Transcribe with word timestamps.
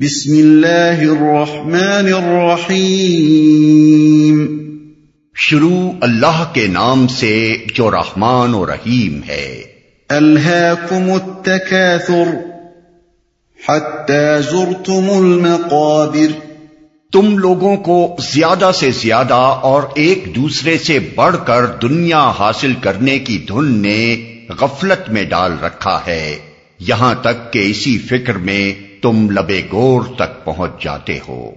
بسم 0.00 0.32
اللہ 0.32 1.00
الرحمن 1.00 1.80
الرحیم۔ 1.80 4.58
شروع 5.34 5.92
اللہ 6.00 6.52
کے 6.52 6.66
نام 6.66 7.06
سے 7.06 7.64
جو 7.74 7.90
رحمان 7.90 8.54
و 8.54 8.66
رحیم 8.66 9.20
ہے۔ 9.28 9.62
الہاکم 10.08 10.94
التکاثر 10.94 12.36
حتی 13.68 14.42
زرتم 14.42 15.10
المقابر۔ 15.10 16.40
تم 17.12 17.38
لوگوں 17.38 17.76
کو 17.76 18.16
زیادہ 18.34 18.70
سے 18.74 18.90
زیادہ 18.90 19.58
اور 19.62 19.82
ایک 19.94 20.36
دوسرے 20.36 20.78
سے 20.78 20.98
بڑھ 21.14 21.36
کر 21.46 21.66
دنیا 21.66 22.32
حاصل 22.38 22.72
کرنے 22.80 23.18
کی 23.18 23.38
دھن 23.38 23.64
نے 23.64 24.16
غفلت 24.60 25.10
میں 25.10 25.24
ڈال 25.24 25.52
رکھا 25.62 26.00
ہے۔ 26.06 26.36
یہاں 26.80 27.14
تک 27.14 27.52
کہ 27.52 27.70
اسی 27.70 27.98
فکر 27.98 28.32
میں 28.32 28.85
تم 29.06 29.30
لبے 29.30 29.62
گور 29.72 30.02
تک 30.16 30.44
پہنچ 30.44 30.82
جاتے 30.82 31.18
ہو۔ 31.28 31.50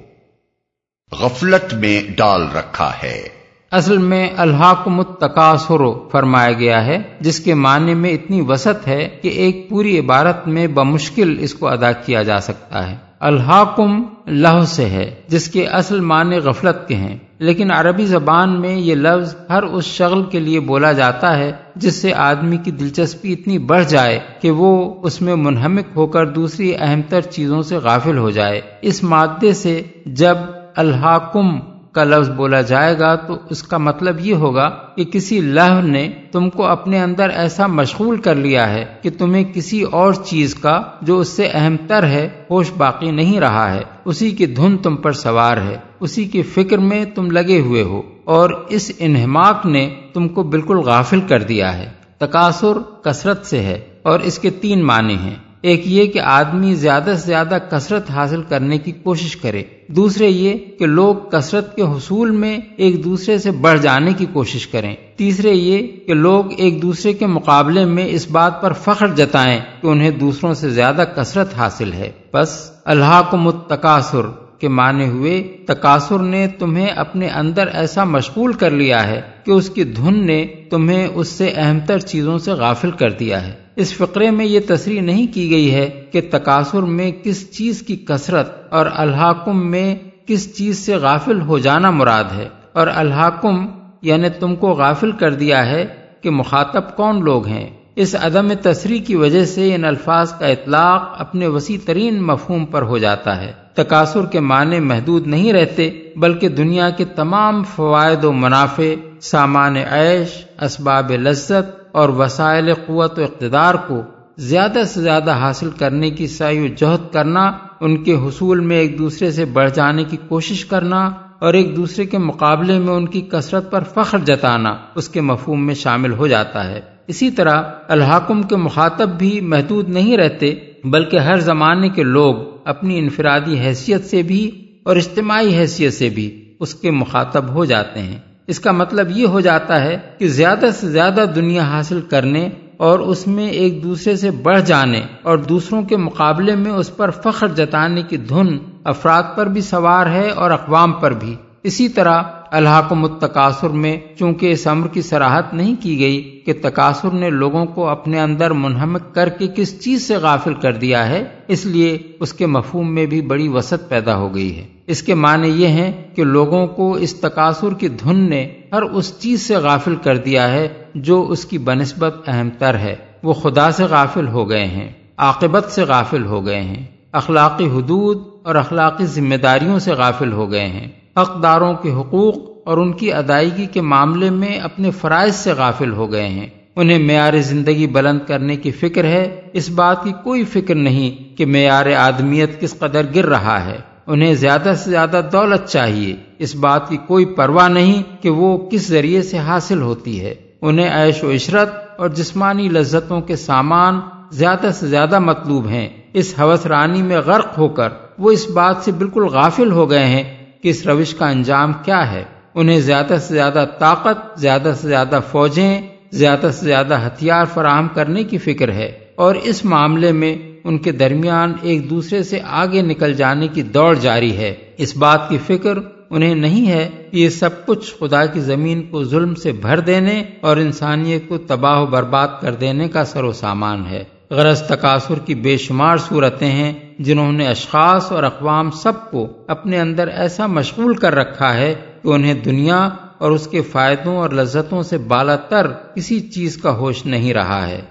غفلت 1.12 1.74
میں 1.74 2.04
ڈال 2.16 2.42
رکھا 2.56 2.92
ہے۔ 3.04 3.30
اصل 3.72 3.98
میں 3.98 4.30
الحاکم 4.38 5.00
التکاثر 5.00 6.10
فرمایا 6.12 6.52
گیا 6.52 6.86
ہے، 6.86 6.98
جس 7.20 7.40
کے 7.40 7.54
معنی 7.54 7.94
میں 7.94 8.12
اتنی 8.12 8.42
وسط 8.42 8.88
ہے 8.88 9.10
کہ 9.22 9.28
ایک 9.28 9.70
پوری 9.70 10.00
عبارت 10.00 10.48
میں 10.48 10.68
بمشکل 10.68 11.38
اس 11.40 11.54
کو 11.54 11.68
ادا 11.68 11.92
کیا 11.92 12.24
جا 12.24 12.40
سکتا 12.40 12.92
ہے۔ 12.92 12.98
الحاکم 13.20 14.04
لہ 14.28 14.66
سے 14.68 14.86
ہے، 14.86 15.16
جس 15.28 15.48
کے 15.48 15.66
اصل 15.66 16.00
معنی 16.00 16.38
غفلت 16.38 16.88
کے 16.88 16.96
ہیں۔ 16.96 17.18
لیکن 17.40 17.72
عربی 17.72 18.06
زبان 18.06 18.62
میں 18.62 18.76
یہ 18.76 18.96
لفظ 18.96 19.36
ہر 19.50 19.64
اس 19.64 19.86
شغل 19.86 20.24
کے 20.24 20.40
لیے 20.40 20.60
بولا 20.60 20.92
جاتا 20.92 21.38
ہے 21.38 21.52
جس 21.76 21.96
سے 21.96 22.14
آدمی 22.14 22.58
کی 22.58 22.72
دلچسپی 22.72 23.34
اتنی 23.34 23.58
بڑھ 23.58 23.86
جائے 23.86 24.20
کہ 24.42 24.52
وہ 24.52 24.96
اس 25.04 25.22
میں 25.22 25.36
منہمک 25.36 25.86
ہو 25.96 26.08
کر 26.08 26.26
دوسری 26.26 26.74
اہم 26.80 27.02
تر 27.10 27.22
چیزوں 27.22 27.62
سے 27.62 27.78
غافل 27.78 28.18
ہو 28.18 28.30
جائے۔ 28.30 28.62
اس 28.82 29.04
مادے 29.04 29.54
سے 29.54 29.84
جب 30.06 30.38
الحاکم 30.76 31.60
کا 31.92 32.04
لفظ 32.04 32.30
بولا 32.30 32.62
جائے 32.62 33.00
گا 33.00 33.16
تو 33.16 33.38
اس 33.50 33.64
کا 33.64 33.78
مطلب 33.78 34.20
یہ 34.20 34.34
ہوگا 34.34 34.70
کہ 34.96 35.04
کسی 35.04 35.42
لہ 35.42 35.82
نے 35.84 36.12
تم 36.32 36.50
کو 36.50 36.66
اپنے 36.66 37.02
اندر 37.02 37.30
ایسا 37.30 37.68
مشغول 37.68 38.22
کر 38.22 38.36
لیا 38.36 38.70
ہے 38.70 38.86
کہ 39.02 39.10
تمہیں 39.18 39.44
کسی 39.54 39.82
اور 39.82 40.14
چیز 40.14 40.56
کا 40.56 40.82
جو 41.02 41.20
اس 41.20 41.28
سے 41.28 41.50
اہم 41.54 41.76
تر 41.88 42.04
ہے، 42.04 42.30
ہوش 42.52 42.72
باقی 42.78 43.12
نہیں 43.12 43.40
رہا 43.40 43.74
ہے۔ 43.74 43.82
اسی 44.06 44.32
کی 44.32 44.46
دھن 44.46 44.78
تم 44.78 44.96
پر 44.96 45.12
سوار 45.12 45.58
ہے۔ 45.58 45.78
اسی 46.00 46.26
کی 46.26 46.42
فکر 46.42 46.78
میں 46.78 47.06
تم 47.06 47.32
لگے 47.32 47.60
ہوئے 47.60 47.84
ہو۔ 47.84 48.02
اور 48.24 48.50
اس 48.70 48.92
انہماک 49.00 49.66
نے 49.66 49.96
تم 50.14 50.28
کو 50.28 50.44
بالکل 50.44 50.78
غافل 50.78 51.20
کر 51.22 51.44
دیا 51.44 51.78
ہے۔ 51.78 51.90
تقاصر 52.18 53.04
کثرت 53.04 53.46
سے 53.46 53.60
ہے۔ 53.60 53.80
اور 54.04 54.20
اس 54.20 54.40
کے 54.40 54.50
تین 54.50 54.86
معنی 54.86 55.16
ہیں۔ 55.16 55.36
ایک 55.62 55.82
یہ 55.86 56.06
کہ 56.06 56.20
آدمی 56.20 56.76
زیادہ 56.76 57.14
سے 57.18 57.28
زیادہ 57.28 57.58
کثرت 57.72 58.12
حاصل 58.12 58.42
کرنے 58.42 58.78
کی 58.78 58.92
کوشش 58.92 59.36
کرے۔ 59.38 59.64
دوسرے 59.88 60.28
یہ 60.28 60.54
کہ 60.80 60.86
لوگ 60.86 61.16
کثرت 61.16 61.76
کے 61.76 61.82
حصول 61.82 62.32
میں 62.32 62.58
ایک 62.78 63.04
دوسرے 63.04 63.38
سے 63.38 63.52
بڑھ 63.52 63.80
جانے 63.80 64.14
کی 64.14 64.26
کوشش 64.34 64.68
کریں۔ 64.68 64.96
تیسرے 65.16 65.52
یہ 65.52 65.88
کہ 66.08 66.14
لوگ 66.14 66.46
ایک 66.58 66.82
دوسرے 66.82 67.14
کے 67.14 67.26
مقابلے 67.26 67.86
میں 67.86 68.08
اس 68.10 68.32
بات 68.32 68.62
پر 68.62 68.74
فخر 68.74 69.08
جتائیں 69.08 69.60
کہ 69.82 69.88
انہیں 69.88 70.12
دوسروں 70.12 70.54
سے 70.54 70.70
زیادہ 70.70 71.04
کثرت 71.16 71.58
حاصل 71.58 71.94
ہے۔ 71.94 72.12
بس 72.34 72.72
اللہ 72.86 73.22
کو 73.30 73.38
متقاصر 73.38 74.22
کے 74.60 74.68
معنی 74.68 75.08
ہوئے 75.08 75.58
تقاصر 75.68 76.20
نے 76.20 76.48
تمہیں 76.48 76.88
اپنے 76.88 77.28
اندر 77.28 77.68
ایسا 77.68 78.04
مشغول 78.04 78.54
کر 78.54 78.72
لیا 78.72 79.08
ہے 79.08 79.22
کہ 79.46 79.52
اس 79.52 79.70
کی 79.70 79.84
دھن 79.84 80.26
نے 80.26 80.46
تمہیں 80.70 81.08
اس 81.14 81.28
سے 81.28 81.54
اہم 81.56 81.80
تر 81.88 82.00
چیزوں 82.00 82.38
سے 82.38 82.52
غافل 82.52 82.92
کر 82.92 83.10
دیا 83.10 83.48
ہے۔ 83.48 83.69
اس 83.80 83.94
فقرے 83.94 84.32
میں 84.32 84.46
یہ 84.46 84.60
تصریح 84.68 85.02
نہیں 85.02 85.28
کی 85.34 85.50
گئی 85.50 85.74
ہے 85.74 85.90
کہ 86.12 86.22
تقاصر 86.32 86.82
میں 86.82 87.12
کس 87.24 87.52
چیز 87.52 87.82
کی 87.82 87.96
کثرت 87.96 88.74
اور 88.74 88.86
الحاکم 88.94 89.72
میں 89.72 89.96
کس 90.26 90.58
چیز 90.58 90.78
سے 90.78 90.96
غافل 90.96 91.42
ہو 91.42 91.60
جانا 91.60 91.90
مراد 91.90 92.24
ہے 92.38 92.48
اور 92.74 92.88
الحاکم 92.96 93.68
یعنی 94.02 94.30
تم 94.30 94.56
کو 94.56 94.68
غافل 94.68 95.12
کر 95.12 95.34
دیا 95.34 95.66
ہے 95.66 95.86
کہ 96.22 96.30
مخاطب 96.30 96.96
کون 96.96 97.24
لوگ 97.24 97.48
ہیں۔ 97.48 97.70
اس 97.96 98.16
عدم 98.22 98.54
تصریح 98.62 99.02
کی 99.02 99.16
وجہ 99.16 99.46
سے 99.46 99.76
ان 99.76 99.86
الفاظ 99.86 100.34
کا 100.34 100.46
اطلاق 100.46 101.16
اپنے 101.18 101.48
وسیع 101.48 101.78
ترین 101.86 102.24
مفہوم 102.24 102.66
پر 102.66 102.82
ہو 102.82 102.98
جاتا 102.98 103.42
ہے۔ 103.42 103.52
تقاصر 103.74 104.26
کے 104.26 104.40
معنی 104.40 104.80
محدود 104.80 105.28
نہیں 105.28 105.54
رہتے 105.54 105.90
بلکہ 106.16 106.50
دنیا 106.50 106.90
کے 106.90 107.06
تمام 107.06 107.64
فوائد 107.64 108.24
و 108.24 108.32
منافع، 108.32 108.96
سامان 109.22 109.78
عیش، 109.78 110.46
اسباب 110.62 111.12
لذت 111.12 111.79
اور 111.92 112.10
وسائل 112.10 112.74
قوت 112.74 113.20
و 113.20 113.24
اقتدار 113.24 113.76
کو 113.76 114.02
زیادہ 114.38 114.84
سے 114.88 115.02
زیادہ 115.02 115.32
حاصل 115.32 115.70
کرنے 115.70 116.10
کی 116.10 116.28
سعی 116.28 116.60
و 116.60 116.68
جہد 116.68 117.14
کرنا، 117.14 117.52
ان 117.80 118.04
کے 118.04 118.16
حصول 118.16 118.60
میں 118.60 118.78
ایک 118.78 119.00
دوسرے 119.00 119.32
سے 119.32 119.46
بڑھ 119.46 119.70
جانے 119.74 120.04
کی 120.04 120.18
کوشش 120.28 120.66
کرنا 120.66 121.10
اور 121.40 121.54
ایک 121.54 121.76
دوسرے 121.76 122.06
کے 122.06 122.18
مقابلے 122.18 122.80
میں 122.80 122.94
ان 122.94 123.06
کی 123.06 123.22
کثرت 123.22 123.72
پر 123.72 123.84
فخر 123.84 124.18
جتانا 124.18 124.76
اس 124.96 125.10
کے 125.10 125.22
مفہوم 125.22 125.66
میں 125.66 125.76
شامل 125.76 126.14
ہو 126.14 126.28
جاتا 126.28 126.68
ہے۔ 126.68 126.82
اسی 127.08 127.32
طرح 127.32 127.64
الحاکم 127.88 128.42
کے 128.42 128.56
مخاطب 128.56 129.10
بھی 129.10 129.42
محدود 129.42 129.90
نہیں 129.90 130.18
رہتے، 130.18 130.56
بلکہ 130.84 131.18
ہر 131.18 131.40
زمانے 131.40 131.90
کے 131.90 132.04
لوگ 132.04 132.36
اپنی 132.66 133.00
انفرادی 133.00 133.60
حیثیت 133.60 134.06
سے 134.06 134.22
بھی 134.22 134.52
اور 134.84 134.96
اجتماعی 134.96 135.56
حیثیت 135.56 135.94
سے 135.94 136.10
بھی 136.10 136.54
اس 136.60 136.76
کے 136.76 136.92
مخاطب 136.92 137.50
ہو 137.50 137.66
جاتے 137.66 138.00
ہیں۔ 138.00 138.20
اس 138.50 138.60
کا 138.60 138.72
مطلب 138.72 139.18
یہ 139.18 139.26
ہو 139.26 139.40
جاتا 139.40 139.84
ہے 139.84 139.98
کہ 140.18 140.28
زیادہ 140.28 140.66
سے 140.80 140.90
زیادہ 140.90 141.26
دنیا 141.36 141.64
حاصل 141.64 142.02
کرنے 142.02 142.50
اور 142.78 143.00
اس 143.00 143.28
میں 143.28 143.50
ایک 143.50 143.84
دوسرے 143.84 144.16
سے 144.16 144.32
بڑھ 144.32 144.62
جانے 144.62 145.02
اور 145.22 145.38
دوسروں 145.38 145.82
کے 145.82 145.98
مقابلے 145.98 146.56
میں 146.56 146.72
اس 146.72 146.98
پر 146.98 147.10
فخر 147.10 147.48
جتانے 147.48 148.02
کی 148.02 148.18
دھن 148.18 148.58
افراد 148.84 149.24
پر 149.36 149.46
بھی 149.46 149.62
سوار 149.62 150.06
ہے 150.06 150.30
اور 150.30 150.52
اقوام 150.52 150.92
پر 150.92 151.12
بھی۔ 151.12 151.36
اسی 151.64 151.90
طرح 151.90 152.22
الحاکم 152.52 153.04
التقاصر 153.04 153.70
میں 153.70 153.98
چونکہ 154.20 154.52
اس 154.52 154.68
امر 154.68 154.88
کی 154.88 155.02
سراہت 155.02 155.54
نہیں 155.54 155.76
کی 155.82 156.00
گئی 156.00 156.42
کہ 156.46 156.54
تقاصر 156.62 157.10
نے 157.10 157.30
لوگوں 157.30 157.66
کو 157.66 157.88
اپنے 157.88 158.20
اندر 158.20 158.52
منہمک 158.52 159.16
کر 159.16 159.30
کے 159.30 159.48
کس 159.56 159.82
چیز 159.82 160.08
سے 160.08 160.16
غافل 160.16 160.54
کر 160.54 160.74
دیا 160.74 161.10
ہے، 161.10 161.24
اس 161.48 161.66
لیے 161.66 161.98
اس 162.20 162.34
کے 162.34 162.46
مفہوم 162.46 162.96
میں 162.96 163.06
بھی 163.06 163.22
بڑی 163.22 163.48
وسط 163.48 163.90
پیدا 163.90 164.16
ہو 164.16 164.36
گئی 164.36 164.58
ہے۔ 164.58 164.66
اس 164.88 165.04
کے 165.04 165.14
معنی 165.14 165.48
یہ 165.48 165.68
ہیں 165.68 165.92
کہ 166.16 166.24
لوگوں 166.24 166.68
کو 166.68 166.94
اس 166.94 167.16
تقاصر 167.16 167.74
کی 167.74 167.88
دھن 167.88 168.30
نے 168.30 168.54
ہر 168.74 168.82
اس 168.82 169.20
چیز 169.20 169.42
سے 169.42 169.56
غافل 169.56 169.96
کر 169.96 170.18
دیا 170.18 170.52
ہے 170.52 170.68
جو 170.96 171.26
اس 171.30 171.46
کی 171.46 171.58
بنسبت 171.58 172.16
اہم 172.28 172.50
تر 172.60 172.78
ہے۔ 172.78 172.96
وہ 173.24 173.34
خدا 173.34 173.72
سے 173.72 173.84
غافل 173.84 174.28
ہو 174.28 174.50
گئے 174.50 174.68
ہیں، 174.68 174.90
عاقبت 175.18 175.72
سے 175.72 175.84
غافل 175.84 176.26
ہو 176.26 176.46
گئے 176.46 176.62
ہیں۔ 176.62 176.86
اخلاقی 177.12 177.66
حدود 177.66 178.18
اور 178.44 178.56
اخلاقی 178.56 179.06
ذمہ 179.06 179.36
داریوں 179.36 179.80
سے 179.80 179.92
غافل 179.92 180.32
ہو 180.32 180.52
گئے 180.52 180.68
ہیں۔ 180.68 180.88
حقداروں 181.18 181.74
کے 181.74 181.92
حقوق 181.94 182.36
اور 182.66 182.78
ان 182.78 182.94
کی 182.94 183.14
ادائیگی 183.14 183.66
کے 183.66 183.82
معاملے 183.82 184.30
میں 184.30 184.60
اپنے 184.60 184.92
فرائض 184.92 185.36
سے 185.36 185.52
غافل 185.54 185.92
ہو 185.92 186.12
گئے 186.12 186.28
ہیں۔ 186.28 186.48
انہیں 186.76 187.00
معیار 187.00 187.34
زندگی 187.34 187.88
بلند 187.88 188.20
کرنے 188.28 188.56
کی 188.56 188.72
فکر 188.72 189.04
ہے۔ 189.04 189.42
اس 189.54 189.70
بات 189.70 190.04
کی 190.04 190.12
کوئی 190.24 190.44
فکر 190.44 190.76
نہیں 190.76 191.38
کہ 191.38 191.46
معیار 191.46 191.86
آدمیت 191.98 192.62
کس 192.62 192.80
قدر 192.80 193.02
گر 193.16 193.26
رہا 193.26 193.66
ہے۔ 193.66 193.78
انہیں 194.08 194.34
زیادہ 194.34 194.74
سے 194.78 194.90
زیادہ 194.90 195.22
دولت 195.32 195.68
چاہیے۔ 195.68 196.16
اس 196.40 196.56
بات 196.56 196.90
کی 196.90 196.98
کوئی 197.08 197.26
پرواہ 197.26 197.68
نہیں 197.68 198.04
کہ 198.24 198.30
وہ 198.30 198.70
کس 198.70 198.88
ذریعے 198.90 199.22
سے 199.22 199.38
حاصل 199.38 199.82
ہوتی 199.82 200.22
ہے۔ 200.22 200.36
انہیں 200.62 200.90
عیش 200.90 201.24
و 201.24 201.32
عشرت 201.32 201.70
اور 201.98 202.10
جسمانی 202.10 202.70
لذتوں 202.70 203.22
کے 203.22 203.36
سامان 203.36 204.00
زیادہ 204.32 204.70
سے 204.74 204.88
زیادہ 204.88 205.20
مطلوب 205.20 205.68
ہیں۔ 205.68 205.90
اس 206.14 206.34
حوث 206.40 206.66
رانی 206.66 207.02
میں 207.02 207.18
غرق 207.18 207.58
ہو 207.58 207.68
کر 207.68 207.90
وہ 208.18 208.32
اس 208.32 208.50
بات 208.50 208.76
سے 208.82 208.92
بالکل 208.92 209.24
غافل 209.24 209.72
ہو 209.72 209.90
گئے 209.90 210.06
ہیں 210.06 210.39
کہ 210.64 210.70
اس 210.70 210.88
روش 210.88 211.14
کا 211.14 211.30
انجام 211.30 211.74
کیا 211.86 212.12
ہے؟ 212.12 212.24
انہیں 212.56 212.80
زیادہ 212.80 213.14
سے 213.22 213.34
زیادہ 213.34 213.66
طاقت، 213.80 214.40
زیادہ 214.40 214.74
سے 214.82 214.88
زیادہ 214.88 215.20
فوجیں، 215.32 215.82
زیادہ 216.12 216.50
سے 216.54 216.66
زیادہ 216.66 217.00
ہتھیار 217.08 217.46
فراہم 217.54 217.88
کرنے 217.94 218.24
کی 218.24 218.38
فکر 218.38 218.72
ہے 218.72 218.92
اور 219.16 219.36
اس 219.36 219.66
معاملے 219.66 220.12
میں 220.12 220.36
ان 220.64 220.78
کے 220.78 220.92
درمیان 220.92 221.54
ایک 221.62 221.90
دوسرے 221.90 222.24
سے 222.24 222.40
آگے 222.48 222.82
نکل 222.82 223.14
جانے 223.14 223.48
کی 223.48 223.62
دوڑ 223.62 223.96
جاری 223.96 224.38
ہے۔ 224.38 224.56
اس 224.78 224.98
بات 224.98 225.30
کی 225.30 225.38
فکر 225.48 225.78
انہیں 226.10 226.36
نہیں 226.36 226.68
ہے 226.68 226.90
کہ 227.12 227.18
یہ 227.18 227.30
سب 227.30 227.66
کچھ 227.66 227.94
خدا 228.00 228.26
کی 228.26 228.40
زمین 228.40 228.84
کو 228.84 229.04
ظلم 229.04 229.36
سے 229.36 229.52
بھر 229.52 229.80
دینے 229.80 230.24
اور 230.42 230.58
انسانیت 230.58 231.28
کو 231.28 231.38
تباہ 231.38 231.80
و 231.80 231.86
برباد 231.86 232.28
کر 232.42 232.54
دینے 232.54 232.88
کا 232.88 233.06
سر 233.06 233.24
و 233.24 233.32
سامان 233.32 233.84
ہے۔ 233.90 234.04
غرض 234.30 234.62
تقاصر 234.62 235.20
کی 235.26 235.36
بے 235.36 235.58
شمار 235.58 235.98
صورتیں 235.98 236.52
ہیں 236.52 236.74
جنہوں 237.00 237.32
نے 237.32 237.48
اشخاص 237.48 238.12
اور 238.12 238.24
اقوام 238.24 238.72
سب 238.72 239.12
کو 239.12 239.28
اپنے 239.48 239.80
اندر 239.80 240.08
ایسا 240.08 240.48
مشغول 240.48 240.94
کر 240.94 241.16
رکھا 241.16 241.54
ہے 241.54 241.76
کہ 242.04 242.08
انہیں 242.08 242.34
دنیا 242.34 242.90
اور 243.18 243.32
اس 243.32 243.48
کے 243.48 243.62
فائدوں 243.62 244.18
اور 244.18 244.30
لذتوں 244.30 244.84
سے 244.84 244.98
بالا 244.98 245.36
تر 245.36 245.68
کسی 245.96 246.20
چیز 246.20 246.58
کا 246.58 246.72
ہوش 246.72 247.06
نہیں 247.06 247.34
رہا 247.34 247.68
ہے۔ 247.68 247.82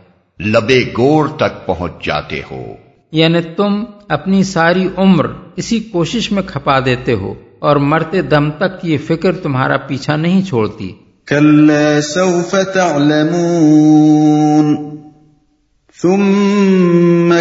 لبے 0.40 0.92
گور 0.98 1.28
تک 1.36 1.66
پہنچ 1.66 2.04
جاتے 2.04 2.40
ہو۔ 2.50 2.64
یعنی 3.12 3.42
تم 3.42 3.84
اپنی 4.08 4.44
ساری 4.44 4.88
عمر 4.96 5.26
اسی 5.56 5.80
کوشش 5.80 6.32
میں 6.32 6.42
کھپا 6.46 6.80
دیتے 6.80 7.14
ہو 7.14 7.34
اور 7.58 7.76
مرتے 7.76 8.22
دم 8.22 8.50
تک 8.50 8.78
یہ 8.82 8.96
فکر 9.06 9.32
تمہارا 9.32 9.76
پیچھا 9.76 10.16
نہیں 10.16 10.42
چھوڑتی۔ 10.42 10.92
سوف 12.02 12.54
تعلمون۔ 12.74 14.98
ثم 16.02 17.34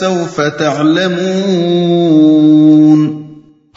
سوف 0.00 0.40
تعلمون۔ 0.58 3.24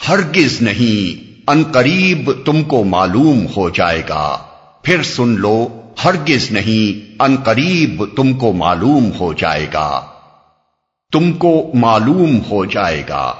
ہرگز 0.08 0.62
نہیں 0.62 1.30
ان 1.46 1.62
قریب 1.72 2.32
تم 2.44 2.62
کو 2.62 2.84
معلوم 2.84 3.46
ہو 3.56 3.70
جائے 3.70 4.02
گا۔ 4.08 4.38
پھر 4.82 5.02
سن 5.02 5.28
لو 5.28 5.68
ہرگز 6.04 6.50
نہیں 6.50 7.22
ان 7.22 7.36
قریب 7.44 8.04
تم 8.16 8.32
کو 8.32 8.52
معلوم 8.52 9.10
ہو 9.20 9.32
جائے 9.32 9.66
گا۔ 9.74 10.00
تم 11.12 11.32
کو 11.32 11.70
معلوم 11.74 12.40
ہو 12.50 12.64
جائے 12.64 13.02
گا۔ 13.08 13.32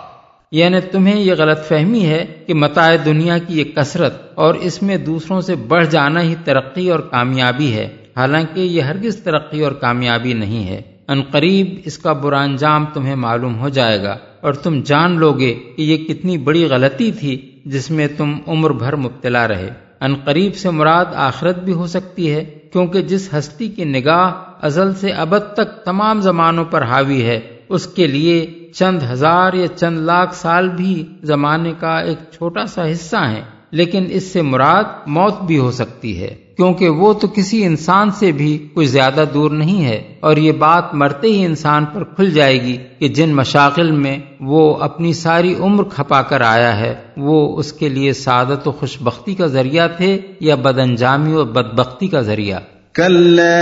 یعنی 0.52 0.80
تمہیں 0.80 1.20
یہ 1.20 1.34
غلط 1.38 1.68
فہمی 1.68 2.06
ہے 2.06 2.24
کہ 2.46 2.54
متاع 2.54 2.96
دنیا 3.04 3.38
کی 3.38 3.58
یہ 3.58 3.64
کثرت 3.64 4.22
اور 4.34 4.54
اس 4.54 4.82
میں 4.82 4.96
دوسروں 4.96 5.40
سے 5.40 5.54
بڑھ 5.54 5.86
جانا 5.86 6.22
ہی 6.22 6.34
ترقی 6.44 6.90
اور 6.90 7.00
کامیابی 7.00 7.72
ہے۔ 7.72 7.88
حالانکہ 8.18 8.60
یہ 8.60 8.82
ہرگز 8.82 9.16
ترقی 9.16 9.64
اور 9.64 9.72
کامیابی 9.72 10.32
نہیں 10.32 10.68
ہے۔ 10.68 10.82
ان 11.08 11.22
قریب 11.22 11.66
اس 11.84 11.98
کا 11.98 12.12
برا 12.12 12.42
انجام 12.42 12.84
تمہیں 12.94 13.14
معلوم 13.14 13.58
ہو 13.58 13.68
جائے 13.68 14.02
گا 14.02 14.16
اور 14.40 14.52
تم 14.52 14.80
جان 14.80 15.18
لو 15.18 15.32
گے 15.32 15.54
کہ 15.76 15.82
یہ 15.82 15.96
کتنی 15.96 16.38
بڑی 16.38 16.64
غلطی 16.64 17.12
تھی 17.12 17.60
جس 17.64 17.90
میں 17.90 18.08
تم 18.16 18.36
عمر 18.46 18.70
بھر 18.70 18.96
مبتلا 18.96 19.48
رہے۔ 19.48 19.70
ان 20.00 20.14
قریب 20.24 20.54
سے 20.54 20.70
مراد 20.70 21.04
آخرت 21.14 21.58
بھی 21.58 21.72
ہو 21.72 21.86
سکتی 21.86 22.34
ہے، 22.34 22.44
کیونکہ 22.72 23.02
جس 23.02 23.34
ہستی 23.34 23.68
کی 23.68 23.84
نگاہ 23.84 24.32
ازل 24.62 24.94
سے 24.94 25.10
ابد 25.10 25.54
تک 25.54 25.84
تمام 25.84 26.20
زمانوں 26.20 26.64
پر 26.64 26.82
حاوی 26.82 27.22
ہے، 27.22 27.40
اس 27.68 27.86
کے 27.86 28.06
لیے 28.06 28.68
چند 28.74 28.98
ہزار 29.12 29.52
یا 29.52 29.66
چند 29.66 29.98
لاکھ 29.98 30.34
سال 30.34 30.68
بھی 30.68 31.04
زمانے 31.22 31.72
کا 31.80 31.98
ایک 31.98 32.18
چھوٹا 32.32 32.66
سا 32.66 32.92
حصہ 32.92 33.16
ہے 33.16 33.42
لیکن 33.70 34.04
اس 34.08 34.22
سے 34.22 34.42
مراد 34.42 34.84
موت 35.06 35.42
بھی 35.42 35.58
ہو 35.58 35.70
سکتی 35.70 36.22
ہے۔ 36.22 36.34
کیونکہ 36.58 36.88
وہ 36.88 37.12
تو 37.12 37.26
کسی 37.34 37.64
انسان 37.64 38.10
سے 38.10 38.32
بھی 38.32 38.68
کچھ 38.74 38.88
زیادہ 38.88 39.24
دور 39.34 39.50
نہیں 39.50 39.84
ہے 39.84 40.02
اور 40.20 40.36
یہ 40.36 40.52
بات 40.52 40.94
مرتے 40.94 41.28
ہی 41.28 41.44
انسان 41.44 41.84
پر 41.84 42.04
کھل 42.04 42.30
جائے 42.30 42.62
گی 42.62 42.76
کہ 42.98 43.08
جن 43.08 43.34
مشاغل 43.34 43.90
میں 43.90 44.18
وہ 44.40 44.76
اپنی 44.76 45.12
ساری 45.12 45.54
عمر 45.60 45.84
کھپا 45.84 46.22
کر 46.22 46.40
آیا 46.40 46.80
ہے، 46.80 46.94
وہ 47.16 47.56
اس 47.56 47.72
کے 47.72 47.88
لیے 47.88 48.12
سعادت 48.12 48.68
و 48.68 48.72
خوش 48.72 48.96
بختی 49.00 49.34
کا 49.34 49.46
ذریعہ 49.46 49.88
تھے 49.96 50.18
یا 50.40 50.54
بد 50.54 50.78
انجامی 50.78 51.32
و 51.32 51.44
بدبختی 51.44 52.08
کا 52.08 52.20
ذریعہ؟ 52.20 52.60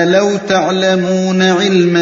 لو 0.06 0.37
تعلمون 0.46 1.42
علم 1.42 1.96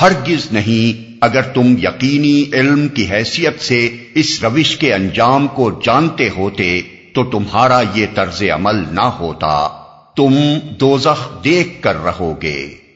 ہرگز 0.00 0.52
نہیں 0.52 1.16
اگر 1.20 1.42
تم 1.42 1.74
یقینی 1.82 2.44
علم 2.52 2.88
کی 2.88 3.10
حیثیت 3.10 3.60
سے 3.60 3.88
اس 4.14 4.42
روش 4.42 4.76
کے 4.76 4.94
انجام 4.94 5.48
کو 5.48 5.80
جانتے 5.84 6.28
ہوتے 6.36 6.80
تو 7.14 7.24
تمہارا 7.24 7.82
یہ 7.94 8.06
طرز 8.14 8.42
عمل 8.42 8.76
نہ 8.92 9.00
ہوتا۔ 9.00 9.68
تم 10.16 10.34
دوزخ 10.80 11.44
دیکھ 11.44 11.82
کر 11.82 12.04
رہو 12.04 12.34
گے۔ 12.42 12.87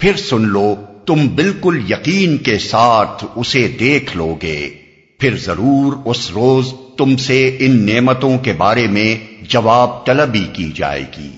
پھر 0.00 0.16
سن 0.16 0.42
لو، 0.42 0.74
تم 1.06 1.28
بالکل 1.34 1.80
یقین 1.90 2.36
کے 2.36 2.58
ساتھ 2.58 3.24
اسے 3.36 3.68
دیکھ 3.80 4.16
لو 4.16 4.36
گے۔ 4.42 4.70
پھر 5.18 5.36
ضرور 5.36 5.92
اس 6.04 6.30
روز 6.30 6.74
تم 6.98 7.16
سے 7.16 7.56
ان 7.60 7.86
نعمتوں 7.86 8.38
کے 8.38 8.52
بارے 8.52 8.86
میں 8.86 9.16
جواب 9.42 10.06
طلبی 10.06 10.46
کی 10.52 10.72
جائے 10.74 11.04
گی۔ 11.18 11.30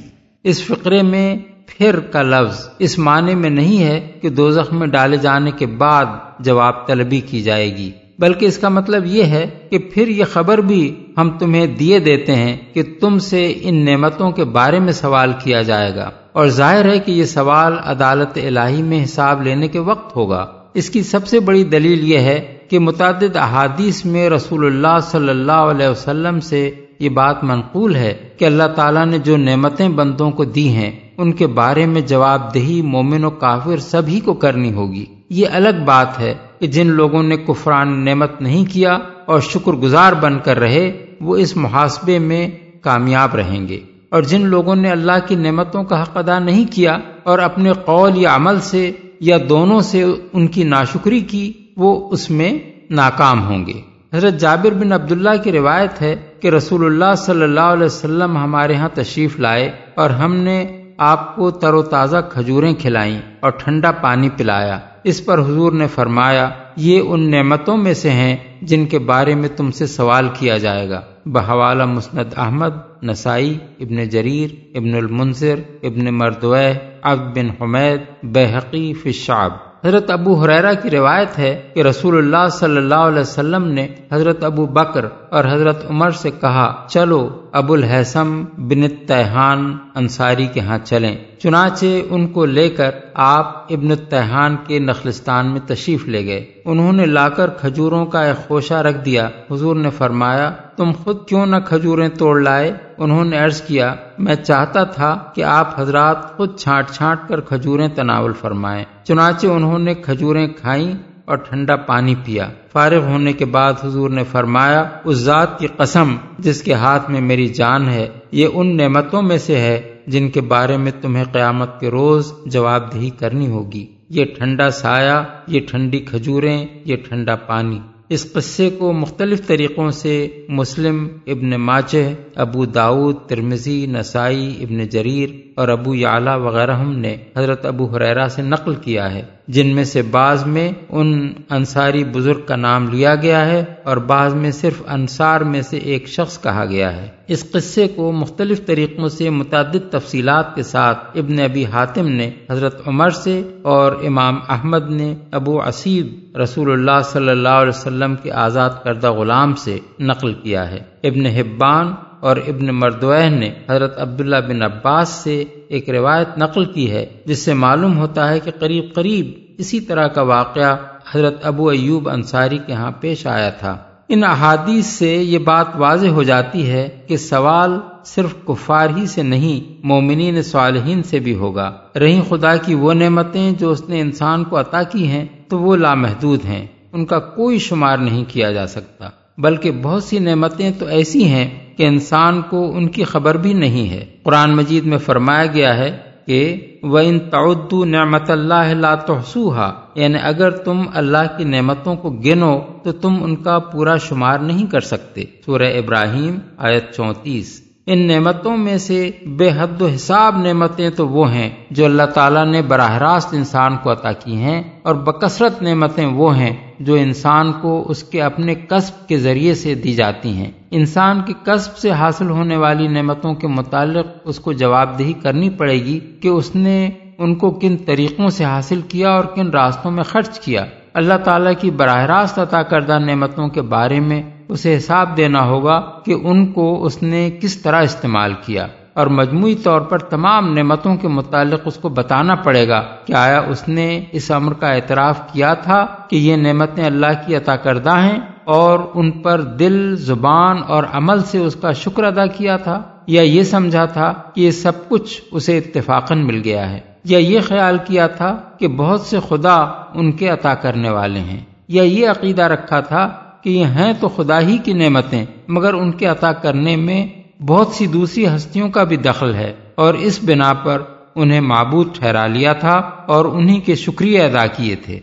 اس 0.44 0.62
فقرے 0.62 1.02
میں 1.02 1.36
پھر 1.66 2.00
کا 2.00 2.22
لفظ 2.22 2.68
اس 2.78 2.98
معنی 2.98 3.34
میں 3.34 3.50
نہیں 3.50 3.84
ہے 3.84 4.12
کہ 4.22 4.28
دوزخ 4.28 4.72
میں 4.72 4.86
ڈالے 4.86 5.16
جانے 5.16 5.50
کے 5.50 5.66
بعد 5.66 6.06
جواب 6.40 6.86
طلبی 6.86 7.20
کی 7.20 7.42
جائے 7.42 7.76
گی۔ 7.76 7.90
بلکہ 8.18 8.46
اس 8.46 8.58
کا 8.58 8.68
مطلب 8.68 9.06
یہ 9.06 9.22
ہے 9.22 9.46
کہ 9.70 9.78
پھر 9.78 10.08
یہ 10.08 10.24
خبر 10.32 10.58
بھی 10.58 10.94
ہم 11.18 11.30
تمہیں 11.38 11.66
دیے 11.66 11.98
دیتے 11.98 12.34
ہیں 12.34 12.56
کہ 12.72 12.82
تم 13.00 13.18
سے 13.18 13.54
ان 13.62 13.84
نعمتوں 13.84 14.30
کے 14.30 14.44
بارے 14.44 14.80
میں 14.80 14.92
سوال 14.92 15.32
کیا 15.44 15.62
جائے 15.62 15.94
گا۔ 15.94 16.10
اور 16.32 16.48
ظاہر 16.48 16.92
ہے 16.92 16.98
کہ 16.98 17.12
یہ 17.12 17.24
سوال 17.24 17.72
عدالت 17.84 18.38
الہی 18.44 18.82
میں 18.82 19.04
حساب 19.04 19.42
لینے 19.42 19.68
کے 19.68 19.78
وقت 19.78 20.16
ہوگا۔ 20.16 20.46
اس 20.74 20.90
کی 20.90 21.02
سب 21.02 21.26
سے 21.26 21.40
بڑی 21.40 21.64
دلیل 21.64 22.12
یہ 22.12 22.18
ہے 22.18 22.58
کہ 22.70 22.78
متعدد 22.78 23.36
احادیث 23.36 24.04
میں 24.04 24.30
رسول 24.30 24.66
اللہ 24.66 25.00
صلی 25.02 25.28
اللہ 25.28 25.52
علیہ 25.52 25.88
وسلم 25.88 26.40
سے 26.40 26.70
یہ 26.98 27.08
بات 27.08 27.44
منقول 27.44 27.96
ہے 27.96 28.14
کہ 28.38 28.44
اللہ 28.44 28.68
تعالیٰ 28.76 29.06
نے 29.06 29.18
جو 29.18 29.36
نعمتیں 29.36 29.88
بندوں 29.88 30.30
کو 30.30 30.44
دی 30.44 30.68
ہیں، 30.68 30.92
ان 31.16 31.32
کے 31.32 31.46
بارے 31.46 31.86
میں 31.86 32.00
جواب 32.00 32.54
دہی 32.54 32.82
مومن 32.82 33.24
و 33.24 33.30
کافر 33.30 33.76
سبھی 33.76 34.20
کو 34.20 34.34
کرنی 34.34 34.72
ہوگی۔ 34.72 35.04
یہ 35.30 35.46
الگ 35.52 35.84
بات 35.84 36.20
ہے 36.20 36.34
کہ 36.62 36.68
جن 36.68 36.86
لوگوں 36.86 37.22
نے 37.22 37.36
کفران 37.36 38.04
نعمت 38.04 38.40
نہیں 38.40 38.72
کیا 38.72 38.98
اور 39.26 39.40
شکر 39.40 39.72
گزار 39.72 40.12
بن 40.12 40.38
کر 40.38 40.58
رہے، 40.58 41.06
وہ 41.20 41.36
اس 41.36 41.56
محاسبے 41.56 42.18
میں 42.18 42.50
کامیاب 42.82 43.34
رہیں 43.34 43.68
گے۔ 43.68 43.80
اور 44.08 44.22
جن 44.22 44.46
لوگوں 44.46 44.76
نے 44.76 44.90
اللہ 44.90 45.12
کی 45.28 45.34
نعمتوں 45.34 45.84
کا 45.84 46.02
حق 46.02 46.16
ادا 46.16 46.38
نہیں 46.38 46.72
کیا 46.72 46.98
اور 47.22 47.38
اپنے 47.38 47.72
قول 47.72 48.12
یا 48.16 48.36
عمل 48.36 48.60
سے 48.60 48.90
یا 49.20 49.38
دونوں 49.48 49.80
سے 49.80 50.04
ان 50.32 50.46
کی 50.46 50.64
ناشکری 50.64 51.20
کی، 51.20 51.52
وہ 51.76 52.10
اس 52.10 52.30
میں 52.30 52.58
ناکام 52.90 53.46
ہوں 53.46 53.66
گے۔ 53.66 53.80
حضرت 54.12 54.34
جابر 54.34 54.74
بن 54.74 54.92
عبداللہ 54.92 55.42
کی 55.44 55.52
روایت 55.52 56.02
ہے 56.02 56.16
کہ 56.40 56.48
رسول 56.48 56.84
اللہ 56.84 57.14
صلی 57.14 57.42
اللہ 57.42 57.60
علیہ 57.60 57.86
وسلم 57.86 58.36
ہمارے 58.36 58.74
ہاں 58.74 58.88
تشریف 58.94 59.40
لائے 59.40 59.70
اور 59.94 60.10
ہم 60.10 60.36
نے 60.36 60.66
آپ 60.98 61.36
کو 61.36 61.50
تر 61.50 61.74
و 61.74 61.82
تازہ 61.82 62.16
کھجوریں 62.32 62.74
کھلائیں 62.74 63.20
اور 63.40 63.50
ٹھنڈا 63.50 63.90
پانی 63.90 64.28
پلایا۔ 64.36 64.78
اس 65.04 65.24
پر 65.24 65.38
حضور 65.38 65.72
نے 65.72 65.86
فرمایا، 65.86 66.50
یہ 66.76 67.00
ان 67.00 67.30
نعمتوں 67.30 67.76
میں 67.76 67.94
سے 67.94 68.10
ہیں 68.10 68.36
جن 68.62 68.86
کے 68.86 68.98
بارے 68.98 69.34
میں 69.34 69.48
تم 69.48 69.70
سے 69.70 69.86
سوال 69.86 70.28
کیا 70.38 70.58
جائے 70.58 70.88
گا۔ 70.90 71.00
بحوالہ 71.26 71.84
مسند 71.84 72.32
احمد، 72.36 72.74
نسائی، 73.02 73.58
ابن 73.80 74.08
جریر، 74.08 74.54
ابن 74.74 74.94
المنظر 74.94 75.54
ابن 75.82 76.14
مردوہ 76.14 76.58
عبد 77.02 77.38
بن 77.38 77.50
حمید 77.60 78.00
بحقی 78.22 78.92
فشاب 78.94 79.52
حضرت 79.84 80.10
ابو 80.10 80.34
حریرا 80.34 80.72
کی 80.72 80.90
روایت 80.90 81.38
ہے 81.38 81.62
کہ 81.74 81.80
رسول 81.80 82.18
اللہ 82.18 82.48
صلی 82.48 82.76
اللہ 82.76 82.94
علیہ 82.94 83.20
وسلم 83.20 83.64
نے 83.64 83.86
حضرت 84.12 84.44
ابو 84.44 84.66
بکر 84.66 85.06
اور 85.32 85.44
حضرت 85.44 85.90
عمر 85.90 86.10
سے 86.10 86.30
کہا، 86.30 86.86
چلو، 86.88 87.40
ابو 87.52 87.74
الحسم 87.74 88.44
بن 88.58 88.88
تہان 89.06 89.76
انصاری 89.94 90.46
کے 90.46 90.60
ہاں 90.60 90.78
چلیں۔ 90.78 91.16
چنانچہ 91.38 91.86
ان 92.10 92.26
کو 92.26 92.44
لے 92.44 92.70
کر 92.70 92.90
آپ 93.14 93.66
ابن 93.70 93.96
تہان 93.96 94.56
کے 94.66 94.78
نخلستان 94.78 95.46
میں 95.46 95.60
تشریف 95.66 96.08
لے 96.08 96.26
گئے۔ 96.26 96.52
انہوں 96.64 96.92
نے 96.92 97.06
لا 97.06 97.28
کر 97.28 97.50
کھجوروں 97.50 98.06
کا 98.06 98.22
ایک 98.22 98.48
خوشہ 98.48 98.74
رکھ 98.74 99.04
دیا۔ 99.04 99.28
حضور 99.50 99.76
نے 99.76 99.90
فرمایا، 99.90 100.52
تم 100.76 100.92
خود 101.04 101.28
کیوں 101.28 101.46
نہ 101.46 101.56
کھجوریں 101.66 102.08
توڑ 102.08 102.40
لائے؟ 102.40 102.72
انہوں 102.98 103.24
نے 103.24 103.38
عرض 103.38 103.62
کیا، 103.62 103.94
میں 104.18 104.34
چاہتا 104.34 104.84
تھا 104.84 105.18
کہ 105.34 105.44
آپ 105.44 105.80
حضرات 105.80 106.36
خود 106.36 106.58
چھانٹ 106.58 106.90
چھانٹ 106.90 107.28
کر 107.28 107.40
کھجوریں 107.40 107.88
تناول 107.88 108.32
فرمائیں۔ 108.32 108.84
چنانچہ 109.04 109.46
انہوں 109.46 109.78
نے 109.78 109.94
کھجوریں 109.94 110.46
کھائیں۔ 110.46 111.11
اور 111.24 111.36
ٹھنڈا 111.36 111.76
پانی 111.76 112.14
پیا۔ 112.24 112.48
فارغ 112.72 113.04
ہونے 113.04 113.32
کے 113.32 113.44
بعد 113.44 113.72
حضور 113.84 114.10
نے 114.10 114.24
فرمایا، 114.24 114.84
اس 115.04 115.16
ذات 115.16 115.58
کی 115.58 115.66
قسم 115.76 116.16
جس 116.38 116.62
کے 116.62 116.72
ہاتھ 116.72 117.10
میں 117.10 117.20
میری 117.20 117.48
جان 117.48 117.88
ہے، 117.88 118.08
یہ 118.32 118.48
ان 118.54 118.76
نعمتوں 118.76 119.22
میں 119.22 119.38
سے 119.38 119.56
ہے 119.56 119.94
جن 120.06 120.30
کے 120.30 120.40
بارے 120.40 120.76
میں 120.76 120.92
تمہیں 121.00 121.24
قیامت 121.32 121.80
کے 121.80 121.90
روز 121.90 122.32
جواب 122.46 122.94
دہی 122.94 123.10
کرنی 123.10 123.46
ہوگی۔ 123.46 123.86
یہ 124.10 124.24
ٹھنڈا 124.24 124.70
سایہ، 124.70 125.22
یہ 125.46 125.60
ٹھنڈی 125.70 125.98
کھجوریں، 125.98 126.66
یہ 126.84 126.96
ٹھنڈا 127.08 127.36
پانی۔ 127.36 127.78
اس 128.08 128.32
قصے 128.32 128.70
کو 128.70 128.92
مختلف 128.92 129.46
طریقوں 129.46 129.90
سے 129.90 130.44
مسلم 130.48 131.08
ابن 131.26 131.50
ماچہ 131.50 132.12
ابو 132.34 132.64
داود 132.64 133.16
ترمزی 133.26 133.86
نسائی، 133.86 134.56
ابن 134.60 134.78
جریر 134.78 135.28
اور 135.56 135.68
ابو 135.68 135.94
یعلا 135.94 136.36
وغیرہ 136.36 136.82
نے 136.84 137.16
حضرت 137.36 137.66
ابو 137.66 137.84
حریرا 137.84 138.28
سے 138.28 138.42
نقل 138.42 138.74
کیا 138.74 139.14
ہے۔ 139.14 139.22
جن 139.48 139.74
میں 139.74 139.84
سے 139.84 140.02
بعض 140.02 140.46
میں 140.46 140.72
ان 140.88 141.32
انصاری 141.50 142.04
بزرگ 142.04 142.40
کا 142.46 142.56
نام 142.56 142.88
لیا 142.88 143.14
گیا 143.14 143.46
ہے 143.46 143.64
اور 143.82 143.96
بعض 143.96 144.34
میں 144.34 144.50
صرف 144.50 144.82
انصار 144.86 145.40
میں 145.40 145.62
سے 145.62 145.76
ایک 145.76 146.08
شخص 146.08 146.42
کہا 146.42 146.64
گیا 146.64 146.96
ہے۔ 146.96 147.08
اس 147.28 147.50
قصے 147.50 147.88
کو 147.88 148.12
مختلف 148.12 148.66
طریقوں 148.66 149.08
سے 149.08 149.30
متعدد 149.30 149.92
تفصیلات 149.92 150.54
کے 150.54 150.62
ساتھ 150.62 151.18
ابن 151.18 151.40
ابی 151.40 151.64
حاتم 151.64 152.08
نے 152.08 152.30
حضرت 152.50 152.88
عمر 152.88 153.10
سے 153.10 153.42
اور 153.62 153.92
امام 154.06 154.38
احمد 154.48 154.90
نے 154.90 155.14
ابو 155.30 155.62
اسیب 155.62 156.36
رسول 156.42 156.72
اللہ 156.72 157.02
صلی 157.04 157.28
اللہ 157.28 157.48
علیہ 157.48 157.68
وسلم 157.68 158.14
کے 158.22 158.32
آزاد 158.32 158.70
کردہ 158.84 159.12
غلام 159.12 159.54
سے 159.54 159.78
نقل 160.00 160.32
کیا 160.32 160.70
ہے۔ 160.70 160.78
ابن 161.02 161.26
حبان 161.26 161.92
اور 162.20 162.36
ابن 162.36 162.66
مردوہ 162.66 163.28
نے 163.28 163.50
حضرت 163.70 163.98
عبداللہ 163.98 164.36
بن 164.48 164.62
عباس 164.62 165.08
سے 165.08 165.44
ایک 165.72 165.90
روایت 165.90 166.38
نقل 166.38 166.64
کی 166.64 166.90
ہے، 166.90 167.06
جس 167.24 167.38
سے 167.38 167.54
معلوم 167.54 167.98
ہوتا 167.98 168.30
ہے 168.30 168.40
کہ 168.40 168.50
قریب 168.58 168.84
قریب 168.94 169.30
اسی 169.58 169.80
طرح 169.80 170.08
کا 170.08 170.22
واقعہ 170.22 170.76
حضرت 171.12 171.46
ابو 171.46 171.68
ایوب 171.68 172.08
انصاری 172.08 172.58
کے 172.66 172.72
ہاں 172.72 172.90
پیش 173.00 173.26
آیا 173.26 173.50
تھا۔ 173.50 173.78
ان 174.08 174.24
احادیث 174.24 174.86
سے 174.86 175.16
یہ 175.16 175.38
بات 175.38 175.66
واضح 175.74 176.06
ہو 176.06 176.22
جاتی 176.22 176.70
ہے 176.70 176.88
کہ 177.06 177.16
سوال 177.16 177.70
صرف 178.04 178.34
کفار 178.44 178.88
ہی 178.96 179.06
سے 179.06 179.22
نہیں، 179.22 179.86
مومنین 179.86 180.42
صالحین 180.42 181.02
سے 181.02 181.18
بھی 181.18 181.34
ہوگا۔ 181.34 181.76
رہی 182.00 182.20
خدا 182.28 182.56
کی 182.56 182.74
وہ 182.74 182.92
نعمتیں 182.92 183.50
جو 183.50 183.70
اس 183.70 183.88
نے 183.88 184.00
انسان 184.00 184.44
کو 184.44 184.60
عطا 184.60 184.82
کی 184.82 185.06
ہیں، 185.06 185.24
تو 185.48 185.58
وہ 185.58 185.76
لامحدود 185.76 186.44
ہیں۔ 186.44 186.66
ان 186.92 187.06
کا 187.06 187.18
کوئی 187.18 187.58
شمار 187.58 187.98
نہیں 187.98 188.24
کیا 188.28 188.52
جا 188.52 188.66
سکتا۔ 188.66 189.08
بلکہ 189.42 189.70
بہت 189.70 190.04
سی 190.04 190.18
نعمتیں 190.18 190.70
تو 190.78 190.86
ایسی 190.86 191.24
ہیں 191.24 191.76
کہ 191.76 191.82
انسان 191.82 192.42
کو 192.42 192.76
ان 192.76 192.88
کی 192.88 193.04
خبر 193.04 193.36
بھی 193.36 193.52
نہیں 193.52 193.90
ہے۔ 193.90 194.04
قرآن 194.22 194.56
مجید 194.56 194.84
میں 194.84 194.98
فرمایا 194.98 195.46
گیا 195.46 195.76
ہے 195.76 195.98
کہ 196.26 196.66
وہ 196.82 196.98
ان 196.98 197.18
تعدو 197.20 197.84
نعمت 197.84 198.30
اللہ 198.30 198.74
لا 198.74 198.94
تحسوہا 198.94 199.72
یعنی 199.94 200.18
اگر 200.22 200.50
تم 200.50 200.82
اللہ 200.94 201.38
کی 201.38 201.44
نعمتوں 201.44 201.96
کو 201.96 202.10
گنو 202.10 202.60
تو 202.82 202.92
تم 202.92 203.24
ان 203.24 203.36
کا 203.36 203.58
پورا 203.58 203.96
شمار 203.96 204.38
نہیں 204.38 204.66
کر 204.66 204.80
سکتے۔ 204.80 205.24
سورہ 205.46 205.72
ابراہیم، 205.78 206.38
آیت 206.56 206.94
چونتیس۔ 206.94 207.71
ان 207.94 208.06
نعمتوں 208.06 208.56
میں 208.56 208.78
سے 208.78 209.10
بے 209.26 209.50
حد 209.56 209.82
و 209.82 209.86
حساب 209.86 210.36
نعمتیں 210.38 210.90
تو 210.90 211.08
وہ 211.08 211.32
ہیں 211.32 211.50
جو 211.70 211.84
اللہ 211.84 212.02
تعالیٰ 212.02 212.46
نے 212.46 212.62
براہ 212.62 212.98
راست 212.98 213.34
انسان 213.34 213.76
کو 213.82 213.92
عطا 213.92 214.12
کی 214.12 214.36
ہیں 214.36 214.62
اور 214.82 214.94
بکثرت 214.94 215.62
نعمتیں 215.62 216.06
وہ 216.06 216.36
ہیں 216.36 216.56
جو 216.80 216.94
انسان 216.94 217.52
کو 217.52 217.84
اس 217.88 218.04
کے 218.04 218.22
اپنے 218.22 218.54
قصب 218.54 219.08
کے 219.08 219.18
ذریعے 219.18 219.54
سے 219.54 219.74
دی 219.74 219.94
جاتی 219.94 220.28
ہیں۔ 220.28 220.50
انسان 220.70 221.20
کی 221.26 221.32
قصب 221.42 221.76
سے 221.76 221.90
حاصل 221.90 222.30
ہونے 222.30 222.56
والی 222.56 222.88
نعمتوں 222.88 223.34
کے 223.34 223.46
متعلق 223.46 224.06
اس 224.24 224.40
کو 224.40 224.52
جواب 224.52 224.98
دہی 224.98 225.12
کرنی 225.12 225.50
پڑے 225.50 225.74
گی 225.74 226.00
کہ 226.20 226.28
اس 226.28 226.56
نے 226.56 226.90
ان 227.18 227.34
کو 227.34 227.50
کن 227.50 227.76
طریقوں 227.76 228.28
سے 228.28 228.44
حاصل 228.44 228.80
کیا 228.80 229.10
اور 229.10 229.24
کن 229.24 229.50
راستوں 229.50 229.90
میں 229.90 230.02
خرچ 230.02 230.40
کیا۔ 230.40 230.64
اللہ 230.94 231.14
تعالیٰ 231.24 231.52
کی 231.60 231.70
براہ 231.70 232.04
راست 232.04 232.38
عطا 232.38 232.62
کردہ 232.62 232.98
نعمتوں 232.98 233.48
کے 233.48 233.62
بارے 233.62 234.00
میں 234.00 234.22
اسے 234.52 234.76
حساب 234.76 235.16
دینا 235.16 235.44
ہوگا 235.44 235.80
کہ 236.04 236.14
ان 236.24 236.46
کو 236.52 236.84
اس 236.84 237.02
نے 237.02 237.30
کس 237.40 237.56
طرح 237.62 237.82
استعمال 237.82 238.34
کیا۔ 238.46 238.66
اور 238.94 239.06
مجموعی 239.06 239.54
طور 239.54 239.80
پر 239.80 239.98
تمام 239.98 240.52
نعمتوں 240.54 240.96
کے 240.96 241.08
متعلق 241.08 241.60
اس 241.64 241.76
کو 241.76 241.88
بتانا 241.88 242.34
پڑے 242.34 242.66
گا 242.68 242.80
کہ 243.06 243.12
آیا 243.12 243.40
اس 243.48 243.68
نے 243.68 243.86
اس 244.12 244.30
امر 244.30 244.52
کا 244.52 244.72
اعتراف 244.72 245.20
کیا 245.32 245.52
تھا 245.54 245.84
کہ 246.10 246.16
یہ 246.16 246.36
نعمتیں 246.36 246.84
اللہ 246.84 247.12
کی 247.26 247.36
عطا 247.36 247.56
کردہ 247.56 247.96
ہیں 247.98 248.18
اور 248.56 248.78
ان 248.94 249.10
پر 249.10 249.40
دل، 249.40 249.96
زبان 249.96 250.62
اور 250.68 250.84
عمل 250.92 251.22
سے 251.22 251.38
اس 251.38 251.56
کا 251.56 251.72
شکر 251.72 252.04
ادا 252.04 252.26
کیا 252.26 252.56
تھا، 252.56 252.80
یا 253.06 253.22
یہ 253.22 253.42
سمجھا 253.42 253.84
تھا 253.84 254.12
کہ 254.34 254.40
یہ 254.40 254.50
سب 254.50 254.88
کچھ 254.88 255.20
اسے 255.32 255.58
اتفاقن 255.58 256.26
مل 256.26 256.40
گیا 256.44 256.70
ہے، 256.70 256.80
یا 257.04 257.18
یہ 257.18 257.40
خیال 257.40 257.78
کیا 257.86 258.06
تھا 258.06 258.36
کہ 258.58 258.68
بہت 258.68 259.00
سے 259.00 259.18
خدا 259.28 259.56
ان 259.94 260.12
کے 260.12 260.28
عطا 260.28 260.54
کرنے 260.54 260.90
والے 260.90 261.20
ہیں، 261.20 261.40
یا 261.68 261.82
یہ 261.82 262.08
عقیدہ 262.08 262.42
رکھا 262.42 262.80
تھا 262.80 263.08
کہ 263.42 263.50
یہ 263.50 263.64
ہیں 263.64 263.92
تو 264.00 264.08
خدا 264.08 264.40
ہی 264.40 264.58
کی 264.58 264.72
نعمتیں، 264.72 265.24
مگر 265.48 265.74
ان 265.74 265.92
کے 265.92 266.06
عطا 266.06 266.32
کرنے 266.32 266.76
میں 266.76 267.06
بہت 267.42 267.68
سی 267.68 267.86
دوسری 267.86 268.26
ہستیوں 268.26 268.68
کا 268.68 268.84
بھی 268.84 268.96
دخل 268.96 269.34
ہے۔ 269.34 269.52
اور 269.74 269.94
اس 269.94 270.20
بنا 270.22 270.52
پر 270.52 270.82
انہیں 271.14 271.40
معبود 271.40 271.96
ٹھہرا 271.98 272.26
لیا 272.26 272.52
تھا 272.52 272.74
اور 273.06 273.24
انہی 273.24 273.60
کے 273.60 273.74
شکریہ 273.74 274.22
ادا 274.22 274.46
کیے 274.46 274.76
تھے۔ 274.76 275.00